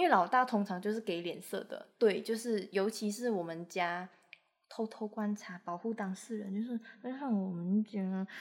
[0.00, 4.08] 因为老大通常就是给脸色的，对，就是尤其是我们家
[4.66, 8.00] 偷偷观察、保护当事人，就是让我们家，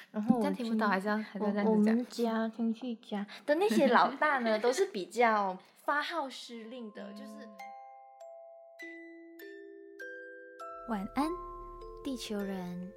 [0.09, 2.05] 然后这样听不到，还是要还是要这我样子讲们？
[2.05, 7.33] 家亲戚家的那些老 大呢，都是比较发号施令的，就是。
[10.87, 11.27] 晚安，
[12.05, 12.89] 地球人。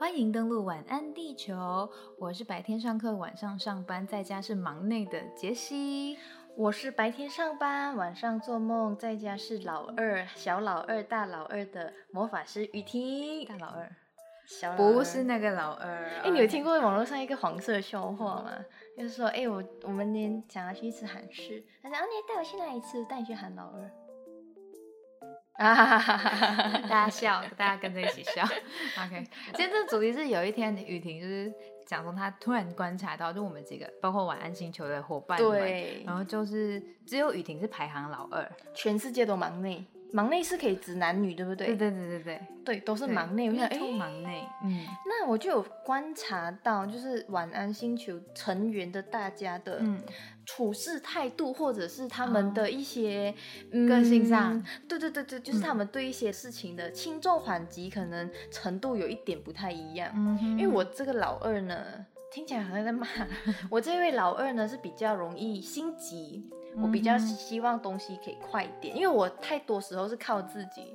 [0.00, 1.86] 欢迎登录晚安地球，
[2.18, 6.16] 我是白天上课，晚上上班，在家是忙内的杰西。
[6.56, 13.44] 我是白天上班，晚上做梦，在家是老二、小老二、大老二的魔法师雨婷。
[13.44, 13.94] 大老二
[14.46, 16.06] 小老不是那个老二。
[16.24, 18.52] 哎、你有听过网络上一个黄色笑话吗？
[18.96, 22.98] 就是说，哎、我我们今天想要去吃韩式，他说，啊，你带我去哪里吃？
[22.98, 23.90] 我带你去韩老二。
[25.60, 26.78] 啊哈哈哈！
[26.88, 28.42] 大家笑，大家跟着一起笑。
[29.04, 31.52] OK，今天这个主题是有一天雨婷就是
[31.86, 41.68] 讲说，她突然观察到，就我们几个包括晚安星球的伙伴们，对然后就是只有雨婷是排行老二，全世界都忙内，忙内是可以指男女，对不对？
[41.68, 43.48] 对对对对对，对，都是对忙内。
[43.50, 50.00] 我想，忙内，嗯那我就有观察到，就是晚安星球成员的大家的嗯，
[50.44, 53.34] 处事态度，或者是他们的一些、
[53.70, 60.10] 嗯个性上，对对对对，就是他们对一些事情的轻重缓急，可能程度有一点不太一样。
[60.16, 61.84] 嗯因为我这个老二呢，
[62.32, 63.06] 听起来好像在骂
[63.70, 70.94] 我这位老二呢，是比较容易心急，我比较希望东西可以快一点，因为我太多时候是靠自己。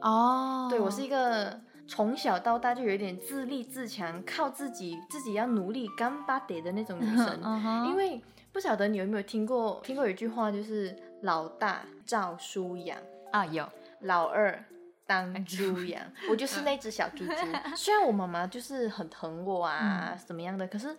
[0.00, 7.40] 哦，对我是一个从小到大就有一点自立自强，靠自己，自己要努力干巴得的那种女生。
[7.44, 12.98] 嗯因为不晓得你有没有听过，听过有一句话就是老大照书养，
[13.30, 13.68] 啊有，
[14.00, 14.64] 老二。
[15.04, 16.00] 当猪养，
[16.30, 17.34] 我就是那只小猪猪。
[17.76, 20.96] 虽然我妈妈就是很疼我啊，怎么样的，可是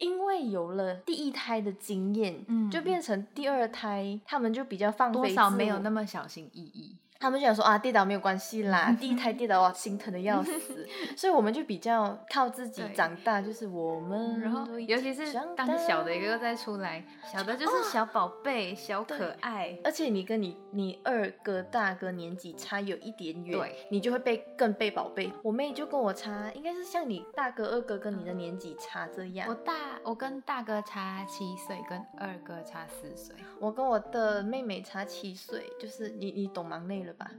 [0.00, 6.96] 因为有了第一胎的经验，嗯就变成第二胎，他们就比较放飞多少没有那么小心翼翼。
[7.20, 19.78] 他们就想说啊，跌倒没有关系啦， 第一胎跌倒哇，心疼的要死， 所以我们就比较靠自己长大，就是我们然后尤其是长当小的一个再出来，小的就是小宝贝、小可爱。
[19.84, 25.30] 而且你跟你你二哥大哥年纪差有一点远，对，你就会被更被宝贝。
[25.42, 29.46] 我妹就跟我差，应该是像你大哥二哥跟你的年纪差这样。
[29.46, 37.30] 我大我跟大哥差七岁，跟二哥差四岁，我跟我的妹妹差七岁，就是你你懂忙内了吧？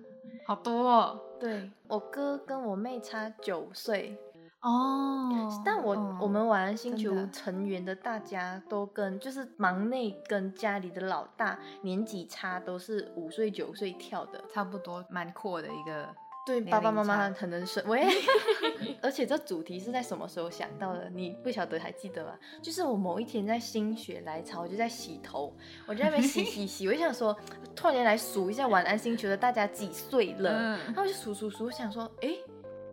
[0.46, 1.20] 好多哦。
[1.40, 4.18] 对我哥跟我妹差九岁，
[4.62, 16.08] 哦但我、哦我们晚安星球成员的大家都跟就是忙内跟家里的老大年纪差都是五岁九岁跳的，差不多蛮阔的一个。
[16.46, 18.06] 对爸爸妈妈差很能生喂。
[19.02, 21.10] 而且这主题是在什么时候想到的？
[21.10, 22.34] 你不晓得还记得吗？
[22.62, 25.56] 就是我某一天在心血来潮，我就在洗头，
[25.88, 27.36] 我就在那边洗洗洗，我就想说，
[27.76, 32.30] 突然间来数一下晚安星球的大家几岁了，嗯然后我就数数数，我想说，哎，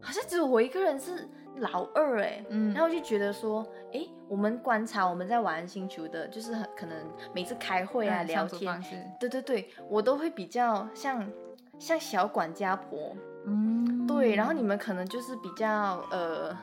[0.00, 6.96] 好像只有我一个人是老二哎，嗯然后我就觉得说，哎，我们观察我们在晚安星球的，就是很可能
[7.34, 11.30] 每次开会啊、嗯聊天对对对，我都会比较像
[11.78, 13.14] 像小管家婆，
[13.48, 16.56] 嗯对，然后你们可能就是比较呃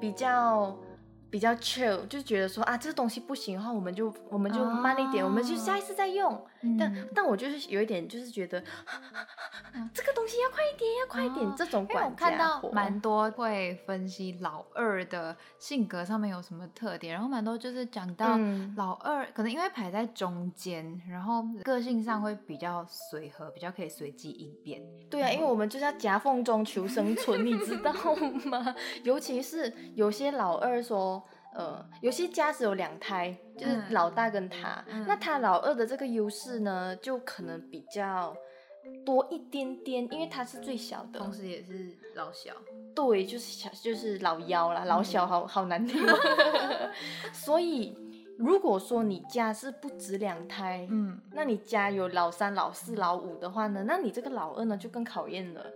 [0.00, 0.76] 比较。
[1.32, 6.44] 比较 chill，就觉得说啊，这东西不行的话，我们就我们就慢一点，我们就下一次再用。
[6.78, 8.62] 但嗯但我就是有一点，就是觉得、
[9.92, 24.80] 这个东西要快一点，要快一点，哦这种我看到蛮多会分析老二的性格上面有什么特点，然后蛮多就是讲到嗯老二、可能因为排在中间，然后个性上会比较随和，比较可以随机应变。
[25.10, 27.92] 对啊，因为我们就是要夹缝中求生存，你知道
[28.44, 28.72] 吗？
[29.02, 31.21] 尤其是有些老二说，
[31.54, 38.34] 呃，有些家是有两胎，就是嗯老大跟他，嗯那他老二的这个优势呢，就可能比较
[39.04, 42.52] 多一点点，因为他是最小的，同时也是老小，
[42.94, 46.02] 对，就是小，就是老幺啦，老小好好难听。
[47.32, 47.96] 所以，
[48.38, 55.66] 如果说你家是不止两胎，嗯，那你家有老三、老四、老五的话呢，那你这个老二呢就更考验了，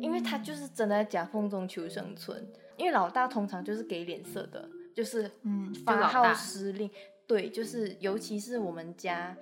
[0.00, 2.46] 因为他就是真的在夹缝中求生存。
[2.78, 6.90] 因为老大通常就是给脸色的，就是嗯，发号施令，
[7.26, 9.36] 对，就是尤其是我们家。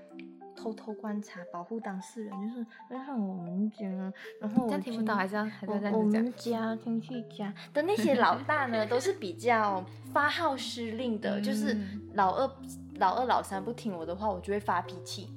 [0.56, 3.86] 偷偷观察、保护当事人，就是让我们家，
[4.42, 6.34] 然后我这样听不到，还是要还是我要这样讲我们。
[6.34, 9.82] 家亲戚家的那些老大呢， 都是比较
[10.12, 12.50] 发号施令的，就是嗯老二、
[12.96, 15.30] 老二、老三不听我的话，我就会发脾气，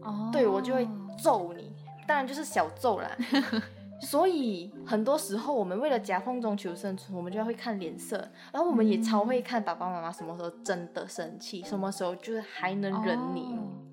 [0.00, 0.88] 哦对我就会
[1.20, 1.72] 揍你，
[2.06, 3.10] 当然就是小揍啦。
[4.00, 8.16] 所以很多时候，我们为了夹缝中求生存，我们就要会看脸色，
[8.52, 13.56] 然后我们也超会看爸爸妈妈什么时候真的生气，什么时候就是还能忍你。
[13.56, 13.87] 哦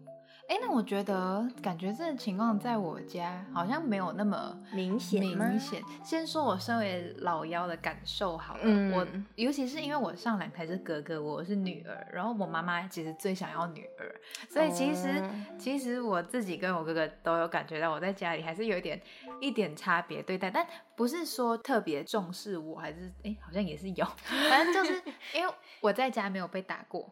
[0.47, 5.81] 哎、那我觉得感觉这个情况在我家好像没有那么明显明显。
[6.03, 9.05] 先说我身为老幺的感受好了，嗯我
[9.35, 14.15] 尤其是因为我上两胎是哥哥，我是女儿，然后我妈妈其实最想要女儿，
[14.47, 19.01] 所以其实、哦其实我自己跟我哥哥都有感觉到我在家里还是有一点
[19.41, 20.65] 一点差别对待，但
[20.95, 24.05] 不是说特别重视我，还是哎、好像也是有，
[24.49, 25.01] 反正就是
[25.33, 27.11] 因为我在家没有被打过，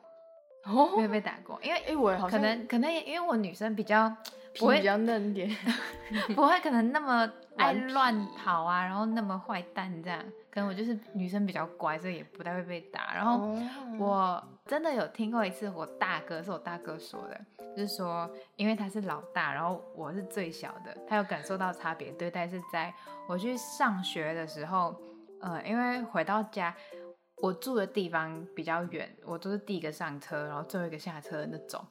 [0.65, 4.09] 哦没有被打过，因为哎，我好可能可能因为我女生比较
[4.53, 5.49] 皮 不会比较嫩一点。
[6.35, 10.19] 不会可能那么爱乱跑啊， 然后那么坏蛋这样，
[10.51, 13.13] 可能我就是女生比较乖，所以也不太会被打。
[13.13, 13.61] 然后哦
[13.99, 17.41] 我真的有听过一次，我大哥是我大哥说的，
[17.75, 22.93] 就是说因为他是老大，然后我是最小的，他有感受到差别对待是在
[23.27, 24.95] 我去上学的时候，
[25.41, 26.73] 呃，因为回到家。
[27.43, 31.85] 我住的地方比较远，我都是第一个上车，然后最后一个下车的那种。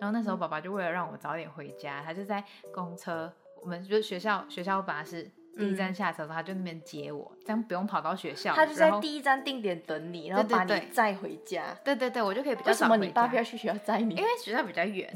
[0.00, 8.54] 然后那时候爸爸就为了让我早点回家，他就在公车，我们就是学校学校巴士第一站下车的时候，他就那边接我，这样不用跑到学校。
[8.54, 11.76] 他就在第一站定点等你，然后把你载回家。
[11.82, 14.14] 对对对，我就可以比较为什么你爸不要去学校载你？
[14.14, 15.12] 因为学校比较远，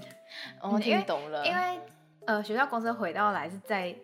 [0.60, 1.78] 哦，听懂了，因为
[2.24, 3.94] 呃学校公车回到来是在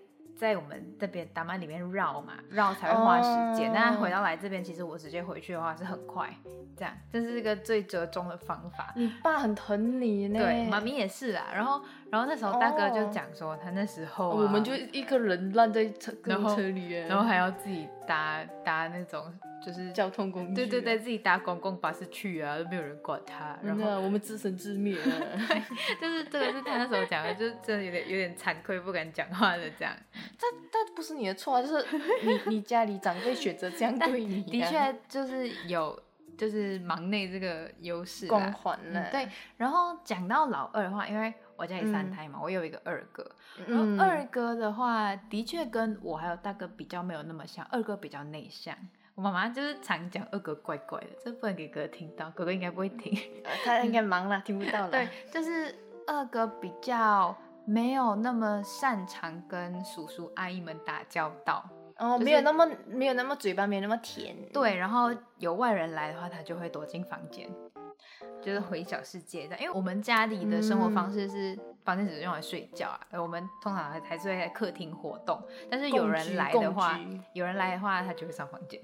[0.43, 3.71] 在我们这边打曼里面绕嘛，绕才会花时间。
[3.71, 6.35] 哦那、回到来这边，其实我直接回去的话是很快，
[6.77, 8.93] 这样这是一个最折中的方法。
[8.97, 10.41] 你爸很疼你呢。
[10.41, 11.47] 对，妈咪也是啊。
[11.55, 11.81] 然后，
[12.11, 19.25] 然后那时候大哥就哦讲说，他那时候、啊、我们就一个人烂在车然后车里面，然后还要自己搭搭那种
[19.65, 20.55] 就是交通工具。
[20.55, 23.59] 对对对，，自己搭公共巴士去啊，都没有人管他。
[23.63, 25.39] 然后那我们自生自灭 了。
[26.01, 29.95] 就是这个是他那时候讲的，就是真的有点有点惭愧，不敢讲话的这样。
[30.13, 31.87] 但但不是你的错啊，就是
[32.23, 36.01] 你你家里长辈选择这样对你、的，确就是有
[36.37, 48.77] 就是忙内这个优势啦光环了、嗯对，然后讲到老二的话，因为我家里三嗯胎嘛，我有一个二哥，然嗯，后二哥的话，的确跟我还有大哥比较没有那么像，二哥比较内向。
[49.15, 53.13] 我妈妈就是常讲二哥怪怪的，这不能给哥哥听到，哥哥应该不会听。
[53.45, 54.91] 呃他应该忙了，听不到 了。
[54.91, 55.75] 对，就是
[56.07, 57.37] 二哥比较
[57.67, 61.69] 没有那么擅长跟叔叔阿姨们打交道。
[61.99, 64.35] 哦，就是没有那么没有那么嘴巴没有那么甜。
[64.53, 67.49] 对，然后有外人来的话，他就会躲进房间，
[68.41, 69.57] 就是回小世界的。
[69.59, 75.43] 因为我们家里的生活方式是房间只是用来睡觉啊，而我们通常还还是会在客厅活动。
[75.71, 76.99] 但是有人来的话，
[77.33, 78.81] 有人来的话，他就会上房间。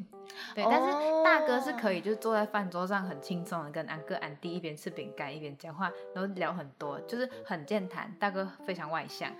[0.55, 8.13] 对，但是大哥是可以，就是坐在饭桌上很轻松的跟安哥安弟一边吃饼干一边讲话，然后聊很多，就是很健谈。
[8.19, 9.31] 大哥非常外向，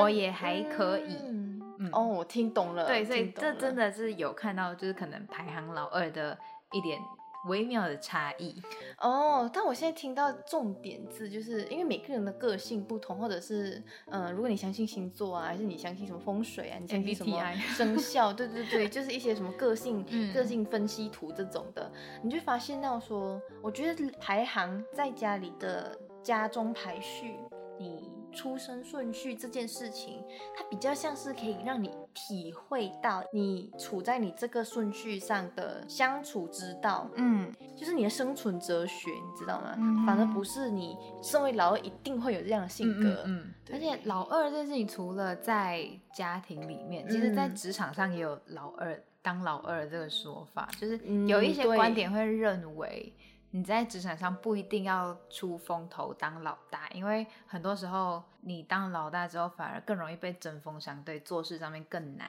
[0.00, 1.18] 我也还可以。
[1.26, 2.86] 嗯嗯哦，我听懂了。
[2.86, 6.38] 对，所以这真的是有看到，就是可能排行老二的
[6.70, 7.00] 一点
[7.46, 8.60] 微妙的差异。
[8.98, 17.40] 哦，但我现在听到重点字，就是因为每个人的个性不同，或者是嗯、呃如果你相信星座啊，还是你相信什么风水啊，你相信什么
[17.76, 21.90] 生肖，对对对，就是一些什么个性、 嗯个性分析图这种的，
[22.22, 27.36] 你就发现到说，我觉得排行在家里的家中排序，
[27.78, 28.03] 你
[28.34, 30.22] 出生顺序这件事情，
[30.56, 39.74] 它比较像是可以让你体会到你处在你这个顺序上的相处之道，嗯，就是你的生存哲学，你知道吗？
[39.78, 43.22] 嗯反而不是你身为老二一定会有这样的性格。
[43.26, 53.12] 嗯而且老二这件事情，除了在家庭里面，其实在嗯职场上也有老二当老二这个说法，就是嗯有一些观点会认为。
[53.54, 62.28] 你在职场上不一定要出风头当老大，因为很多时候你当老大之后，反而更容易被针锋相对，做事上面更难。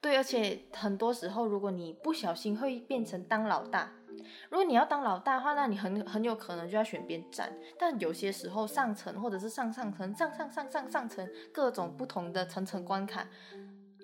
[0.00, 3.88] 对，而且很多时候，如果你不小心会变成当老大。
[4.50, 7.52] 如果你要当老大的话，那你很很有可能就要选边站。
[7.78, 13.24] 但有些时候，上层或者是上上层、上上上上上层各种不同的层层关卡，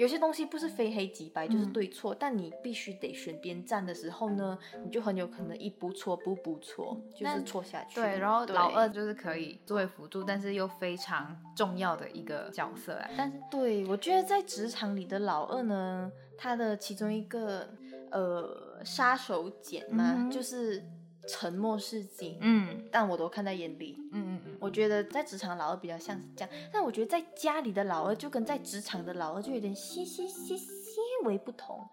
[0.00, 2.16] 有些东西不是非黑即白，就是嗯对错。
[2.18, 7.96] 但你必须得选边站的时候呢，你就很有可能一不错不不错，就是错下去。
[7.96, 13.10] 对，然后老二就是可以作为辅助，但是又非常重要的一个角色啊。
[13.14, 17.68] 但是对，我觉得在职场里的老二呢，他的其中一个
[18.10, 20.82] 呃杀手锏嘛，嗯就是
[21.28, 22.38] 沉默是金。
[22.40, 23.98] 嗯但我都看在眼里。
[24.12, 31.88] 嗯嗯嗯，我觉得在职场老二比较像是这样，但我觉得在家里的老二就跟在职场的老二就有点些些些些微不同。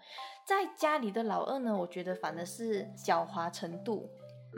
[0.46, 4.10] 在家里的老二呢，我觉得反而是狡猾程度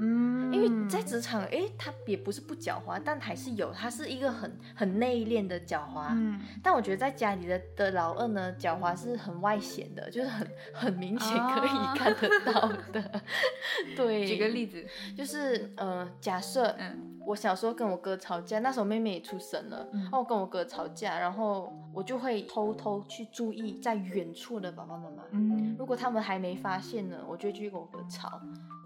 [0.01, 6.07] 嗯因为在职场，诶，他也不是不狡猾，但还是有，他是一个很很内敛的狡猾。
[6.11, 13.21] 嗯，但我觉得在家里的的老二呢，狡猾是很外显的，就是很很明显可以哦看得到的。
[13.95, 14.83] 对，举个例子，
[15.15, 25.23] 就是呃，假设嗯我小时候跟我哥吵架，那时候妹妹也出生了，嗯然后我跟我哥吵架，然后我就会偷偷去注意在远处的爸爸妈妈。
[25.31, 28.41] 嗯如果他们还没发现呢，我就会继续跟我哥吵。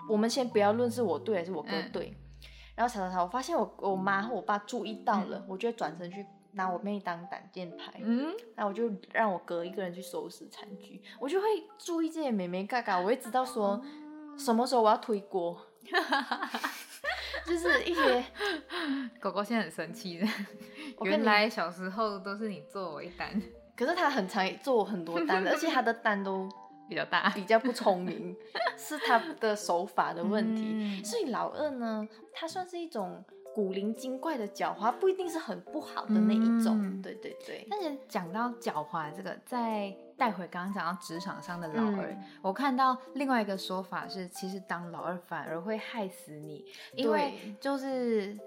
[0.10, 1.92] 我们先不要论是我对还是我哥嗯。
[1.92, 2.16] 对，
[2.76, 13.82] 然后吵吵吵，我发现我我妈和我爸注意到了，我就会转身去拿我妹当挡箭牌，嗯，那我就让我哥一个人去收拾残局，我就会注意这些美眉嘎嘎，我会知道说
[14.38, 15.60] 什么时候我要推锅，
[17.46, 18.24] 就是一些
[19.20, 20.28] 狗狗现在很生气的，
[21.04, 23.42] 原来小时候都是你做我一单，
[23.76, 26.48] 可是他很常做我很多单，而且他的单都
[26.88, 27.30] 比较大。
[27.32, 28.36] 比较不聪明，
[28.78, 30.63] 是他的手法的问题。
[30.74, 33.24] 嗯所以老二呢，他算是一种
[33.54, 36.80] 古灵精怪的狡猾，不一定是很不好的那一种。
[36.82, 48.38] 嗯对对对，但是讲到狡猾这个，再带回刚刚讲到职场上的老二，嗯我看到另外一个说法是，其实当老二反而会害死你，因为就是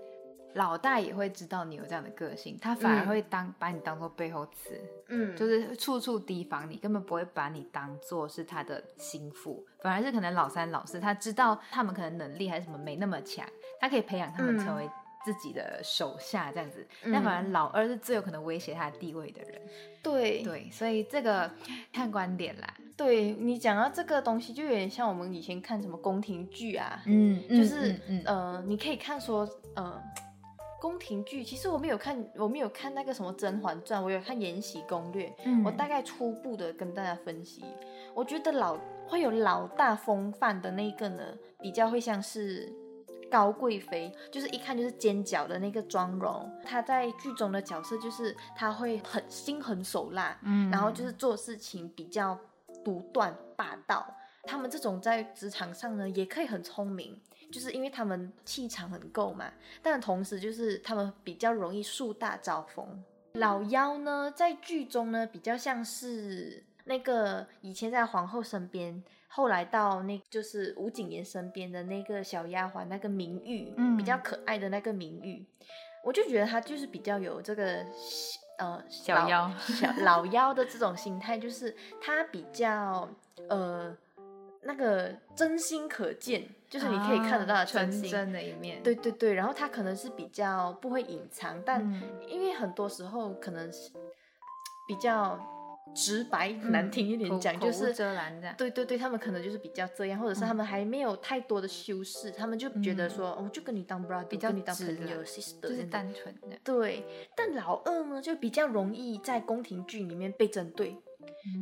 [0.57, 13.47] 老大也会知道你有这样的个性，他反而嗯会当、把你当做背后刺，嗯，就是处处提防你，根本不会把你当做是他的心腹，反而是可能老三、老四，他知道他们可能能力还是什么没那么强，
[13.79, 14.89] 他可以培养他们嗯成为
[15.27, 16.87] 自己的手下这样子。
[17.05, 19.61] 嗯但反而老二是最有可能威胁他的地位的人。
[20.03, 21.51] 对对，所以这个
[21.93, 22.75] 看观点啦。
[22.97, 30.03] 对你讲到这个东西，就有点像我们以前看什么宫廷剧啊，嗯就是、嗯呃，你可以看说呃。
[30.87, 37.65] 宫廷剧其实我没有看，我没有看那个什么《甄嬛传》，我有看《延禧攻略》嗯我大概初步的跟大家分析，
[38.15, 38.79] 我觉得老
[39.09, 42.73] 会有老大风范的那个呢，比较会像是
[43.29, 46.49] 高贵妃，就是一看就是尖角的那个妆容。
[46.65, 52.39] 她在剧中的角色就是她会很心狠手辣，嗯然后就是做事情比较
[52.85, 54.07] 独断霸道。
[54.47, 63.05] 他们这种在职场上呢，也可以很聪明，就是因为他们气场很够嘛，但同时就是他们比较容易树大招风。
[63.35, 75.45] 老妖呢，在剧中呢比较像是那个以前在皇后身边，后来到那就是吴谨言身边的那个小丫鬟，那个明玉，嗯比较可爱的那个明玉，
[76.03, 77.85] 我就觉得她就是比较有这个
[78.59, 83.07] 呃小妖小老妖的这种心态，就是她比较
[83.51, 83.95] 呃
[84.67, 88.11] 那个真心可见，就是你可以看得到的啊纯真心。
[88.11, 88.83] 真的一面。
[88.83, 93.91] 对对对，然后他可能是比较不会隐藏，但嗯因为很多时候可能是
[94.89, 95.39] 比较
[95.95, 97.95] 直白，嗯难听一点讲，就是
[98.59, 106.59] 对对对，他们可能就是比较这样，或者是他们还没有太多的修饰，他们就觉得说，哦，就跟你当 brother，比较跟你当朋友就是单纯的。
[106.65, 107.05] 对。
[107.37, 110.97] 但老二呢，就比较容易在宫廷剧里面被针对。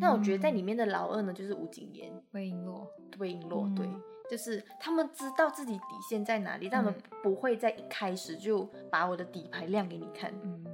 [0.00, 2.87] 那我觉得在里面的老二呢，就是吴谨言、魏璎珞，
[3.18, 4.00] 魏璎珞，对嗯。
[4.30, 10.33] 就是他们知道自己底线在哪里，但他们嗯不会在一开始就把我的底牌亮给你看。
[10.42, 10.64] 嗯，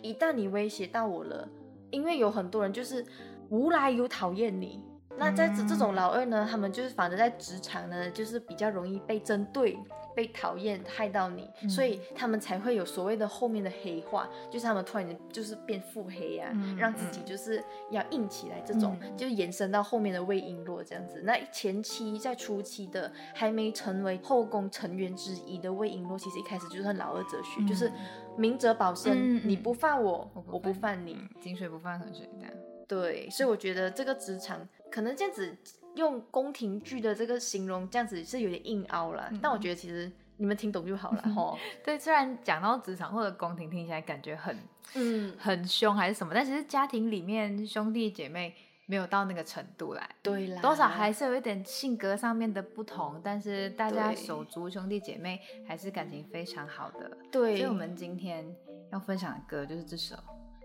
[0.00, 1.48] 一旦你威胁到我了，
[1.90, 3.04] 因为有很多人就是
[3.48, 4.80] 无来由讨厌你。
[5.18, 9.76] 那在这这种老二呢，他们就是反正在职场呢，就是比较容易被针对、
[10.14, 21.20] 被讨厌、害到你，嗯所以他们才会有所谓的后面的黑化，就是他们突然间就是变腹黑啊，嗯让自己就是要硬起来，这种、嗯就延伸到后面的魏璎珞这样子。
[21.24, 27.90] 那前期在初期的还没成为后宫成员之一的魏璎珞，其实一开始就是很老二哲学，就是
[28.36, 31.14] 明哲保身，你不犯我，我不犯犯你。
[31.14, 32.54] 嗯井水不犯河水这样。
[32.86, 35.56] 对，所以我觉得这个职场可能这样子
[35.94, 39.28] 用宫廷剧的这个形容，这样子是有点硬凹了。
[39.30, 41.58] 嗯但我觉得其实你们听懂就好了 吼。
[41.84, 44.56] 对，虽然讲到职场或者宫廷，听起来感觉很
[44.94, 48.54] 嗯，很凶还是什么，但其实家庭里面兄弟姐妹
[48.86, 50.08] 没有到那个程度来。
[50.22, 57.16] 对啦，多少还是有一点性格上面的不同，但是大家手足兄弟姐妹还是感情非常好的。
[57.30, 57.56] 对。
[57.56, 58.44] 所以我们今天
[58.92, 60.16] 要分享的歌就是这首《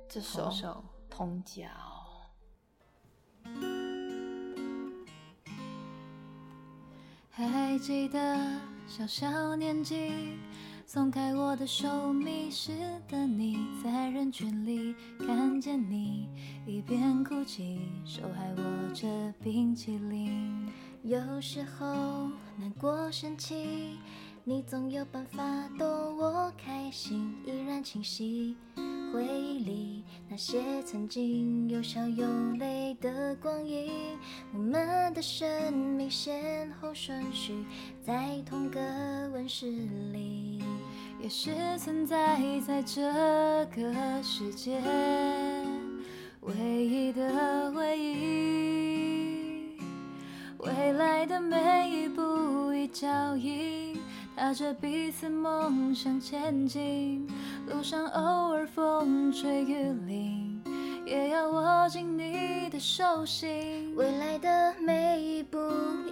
[0.10, 0.84] 这首同手
[7.48, 8.38] 还记得
[8.88, 10.12] 小小年纪，
[10.86, 12.72] 松开我的手，迷失
[13.08, 14.94] 的你，在人群里
[15.26, 16.28] 看见你，
[16.66, 19.08] 一边哭泣，手还握着
[19.42, 20.68] 冰淇淋。
[21.04, 23.98] 有时候难过生气，
[24.44, 25.42] 你总有办法
[25.78, 28.58] 逗我开心，依然清晰。
[29.12, 32.28] 回忆里那些曾经有笑有
[32.60, 33.92] 泪的光阴，
[34.54, 37.66] 我们的生命先后顺序
[38.06, 38.80] 在同个
[39.34, 39.66] 温室
[40.14, 40.62] 里，
[41.22, 43.02] 也是存在在这
[43.76, 44.80] 个世界
[46.42, 49.78] 唯一的回忆。
[50.60, 53.99] 未来的每一步一脚印，
[54.40, 57.28] 踏着彼此梦想前进。
[57.68, 60.62] 路上偶尔风吹雨淋，
[61.06, 63.94] 也要握紧你的手心。
[63.98, 65.60] 未来的每一步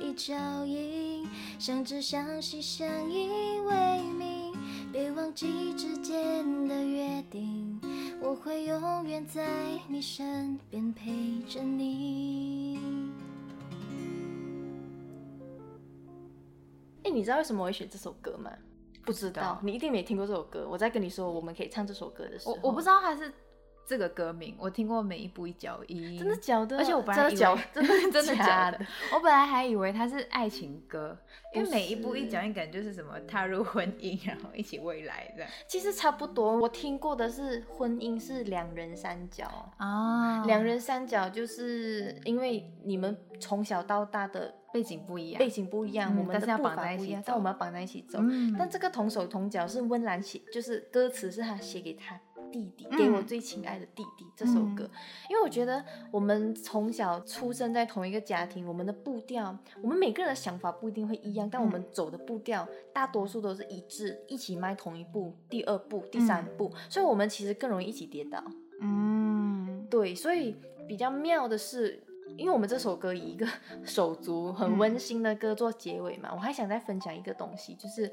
[0.01, 1.25] 一脚印，
[1.57, 3.29] 相知相惜相依
[3.65, 4.53] 为命。
[4.91, 7.79] 别忘记之间的约定，
[8.21, 9.47] 我会永远在
[9.87, 12.96] 你身边陪着你。
[17.17, 18.51] 你知道为什么我会选这首歌吗？
[19.03, 20.67] 不知道道，你一定没听过这首歌。
[20.69, 23.33] 我在跟你说我们可以唱这首歌的时候，我我不知道他是
[23.87, 27.63] 这个歌名，我听过每一步一脚印，真的假的，而且我本来以为真的假
[28.11, 28.85] 真的假假的？
[29.13, 31.17] 我本来还以为它是爱情歌，
[31.55, 39.47] 因为每一步一脚印感觉就是什么踏入婚姻， 然后一起未来这样其实差不多，我听过的是婚姻是两人三角。
[39.77, 48.19] 啊两人三角就是因为你们从小到大的背景不一样，背景不一样，嗯我们但是要的步绑在一起伐不一样，但我们要绑在一起走。
[48.21, 52.19] 嗯但这个同手同脚是温岚写，就是歌词是他写给他
[52.51, 52.97] 弟弟，嗯。
[52.97, 54.83] 给我最亲爱的弟弟这首歌。
[54.83, 54.89] 嗯
[55.29, 68.43] 因为我觉得我们从小出生在同一个家庭，我们的步调，我们每个人的想法不一定会一样，但我们走的步调大多数都是一致，一起迈同一步，第二步、第三步，所以我们其实更容易一起跌倒。
[68.81, 69.85] 嗯。
[69.89, 70.55] 对，所以
[70.87, 72.03] 比较妙的是，
[72.37, 73.47] 因为我们这首歌以一个
[73.85, 78.11] 手足很温馨的歌做结尾嘛，我还想再分享一个东西，就是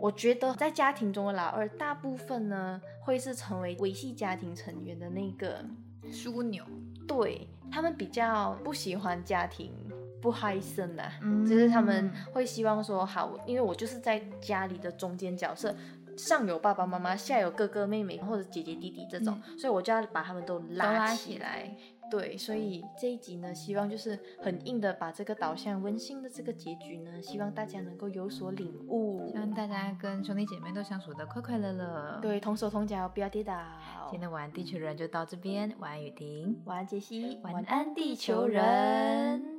[0.00, 5.64] 我觉得在家庭中的老二，大部分呢会是成为维系家庭成员的那个，
[6.10, 6.64] 枢纽，
[7.06, 9.72] 对他们比较不喜欢家庭。
[10.18, 15.72] 不嗨森呐，嗯就是他们会希望说好，因为我就是在家里的中间角色，
[16.16, 21.76] 上有爸爸妈妈，下有哥哥妹妹或者姐姐弟弟这种，所以我就要把他们都都拉拉起来起来。
[22.10, 29.36] 对，所以这一集呢，希望就是很硬的把这个导向温馨的这个结局呢，希望大家能够有所领悟希。
[29.38, 33.54] 望大家跟兄弟姐妹都相处的快快乐乐。，对，同手同脚，不要跌倒。
[34.10, 37.38] 今天晚安地球人就到这边，晚安雨婷，晚安，杰西。
[37.42, 39.55] 晚安地球人。